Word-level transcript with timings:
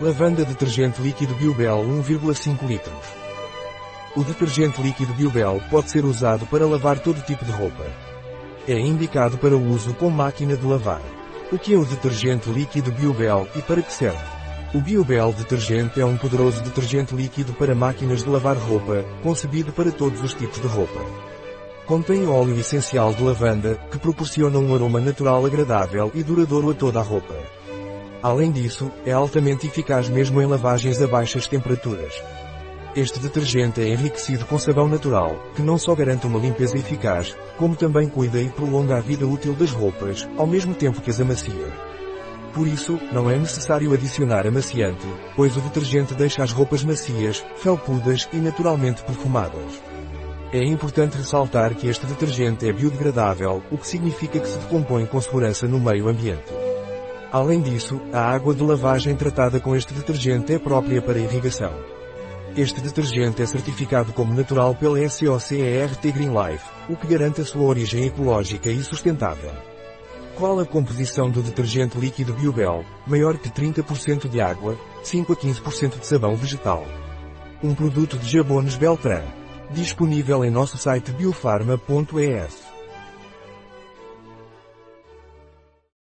Lavanda 0.00 0.44
detergente 0.44 1.00
líquido 1.00 1.36
Biobel 1.36 1.76
1,5 1.76 2.66
litros. 2.66 2.92
O 4.16 4.24
detergente 4.24 4.82
líquido 4.82 5.14
Biobel 5.14 5.62
pode 5.70 5.88
ser 5.88 6.04
usado 6.04 6.44
para 6.46 6.66
lavar 6.66 6.98
todo 6.98 7.24
tipo 7.24 7.44
de 7.44 7.52
roupa. 7.52 7.86
É 8.66 8.76
indicado 8.76 9.38
para 9.38 9.56
uso 9.56 9.94
com 9.94 10.10
máquina 10.10 10.56
de 10.56 10.66
lavar. 10.66 11.00
O 11.52 11.56
que 11.56 11.74
é 11.74 11.78
o 11.78 11.84
detergente 11.84 12.50
líquido 12.50 12.90
Biobel 12.90 13.46
e 13.54 13.62
para 13.62 13.82
que 13.82 13.92
serve? 13.92 14.18
O 14.74 14.80
Biobel 14.80 15.32
detergente 15.32 16.00
é 16.00 16.04
um 16.04 16.16
poderoso 16.16 16.60
detergente 16.64 17.14
líquido 17.14 17.52
para 17.52 17.72
máquinas 17.72 18.24
de 18.24 18.28
lavar 18.28 18.56
roupa, 18.56 19.04
concebido 19.22 19.72
para 19.72 19.92
todos 19.92 20.20
os 20.24 20.34
tipos 20.34 20.60
de 20.60 20.66
roupa. 20.66 21.00
Contém 21.86 22.26
óleo 22.26 22.58
essencial 22.58 23.14
de 23.14 23.22
lavanda, 23.22 23.78
que 23.92 23.98
proporciona 23.98 24.58
um 24.58 24.74
aroma 24.74 24.98
natural 24.98 25.46
agradável 25.46 26.10
e 26.14 26.24
duradouro 26.24 26.70
a 26.70 26.74
toda 26.74 26.98
a 26.98 27.02
roupa. 27.02 27.63
Além 28.24 28.50
disso, 28.50 28.90
é 29.04 29.12
altamente 29.12 29.66
eficaz 29.66 30.08
mesmo 30.08 30.40
em 30.40 30.46
lavagens 30.46 30.98
a 31.02 31.06
baixas 31.06 31.46
temperaturas. 31.46 32.22
Este 32.96 33.18
detergente 33.18 33.82
é 33.82 33.88
enriquecido 33.88 34.46
com 34.46 34.58
sabão 34.58 34.88
natural, 34.88 35.36
que 35.54 35.60
não 35.60 35.76
só 35.76 35.94
garante 35.94 36.26
uma 36.26 36.38
limpeza 36.38 36.78
eficaz, 36.78 37.36
como 37.58 37.76
também 37.76 38.08
cuida 38.08 38.40
e 38.40 38.48
prolonga 38.48 38.96
a 38.96 39.00
vida 39.00 39.26
útil 39.26 39.52
das 39.52 39.72
roupas, 39.72 40.26
ao 40.38 40.46
mesmo 40.46 40.72
tempo 40.72 41.02
que 41.02 41.10
as 41.10 41.20
amacia. 41.20 41.70
Por 42.54 42.66
isso, 42.66 42.98
não 43.12 43.30
é 43.30 43.36
necessário 43.36 43.92
adicionar 43.92 44.46
amaciante, 44.46 45.06
pois 45.36 45.54
o 45.54 45.60
detergente 45.60 46.14
deixa 46.14 46.42
as 46.42 46.50
roupas 46.50 46.82
macias, 46.82 47.44
felpudas 47.56 48.26
e 48.32 48.38
naturalmente 48.38 49.02
perfumadas. 49.02 49.82
É 50.50 50.64
importante 50.64 51.18
ressaltar 51.18 51.74
que 51.74 51.88
este 51.88 52.06
detergente 52.06 52.66
é 52.66 52.72
biodegradável, 52.72 53.62
o 53.70 53.76
que 53.76 53.86
significa 53.86 54.40
que 54.40 54.48
se 54.48 54.56
decompõe 54.56 55.04
com 55.04 55.20
segurança 55.20 55.68
no 55.68 55.78
meio 55.78 56.08
ambiente. 56.08 56.63
Além 57.34 57.60
disso, 57.60 58.00
a 58.12 58.20
água 58.20 58.54
de 58.54 58.62
lavagem 58.62 59.16
tratada 59.16 59.58
com 59.58 59.74
este 59.74 59.92
detergente 59.92 60.52
é 60.52 60.56
própria 60.56 61.02
para 61.02 61.18
irrigação. 61.18 61.72
Este 62.56 62.80
detergente 62.80 63.42
é 63.42 63.46
certificado 63.46 64.12
como 64.12 64.32
natural 64.32 64.72
pela 64.76 65.00
SOCERT 65.08 66.12
Green 66.12 66.30
Life, 66.30 66.64
o 66.88 66.94
que 66.94 67.08
garante 67.08 67.40
a 67.40 67.44
sua 67.44 67.64
origem 67.64 68.04
ecológica 68.04 68.70
e 68.70 68.80
sustentável. 68.84 69.50
Qual 70.36 70.60
a 70.60 70.64
composição 70.64 71.28
do 71.28 71.42
detergente 71.42 71.98
líquido 71.98 72.34
Biobel? 72.34 72.84
Maior 73.04 73.36
que 73.36 73.50
30% 73.50 74.28
de 74.28 74.40
água, 74.40 74.78
5 75.02 75.32
a 75.32 75.36
15% 75.36 75.98
de 75.98 76.06
sabão 76.06 76.36
vegetal. 76.36 76.86
Um 77.60 77.74
produto 77.74 78.16
de 78.16 78.28
Jabones 78.30 78.76
Beltran. 78.76 79.24
Disponível 79.72 80.44
em 80.44 80.52
nosso 80.52 80.78
site 80.78 81.10
biofarma.es. 81.10 82.73